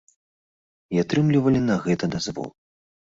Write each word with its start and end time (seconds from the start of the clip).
І 0.95 1.03
атрымлівалі 1.03 1.59
на 1.69 1.75
гэта 1.87 2.05
дазвол. 2.17 2.49